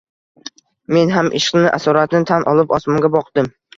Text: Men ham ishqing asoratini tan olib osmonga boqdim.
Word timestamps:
Men 0.95 1.11
ham 1.15 1.29
ishqing 1.41 1.67
asoratini 1.79 2.29
tan 2.31 2.49
olib 2.53 2.75
osmonga 2.79 3.13
boqdim. 3.19 3.53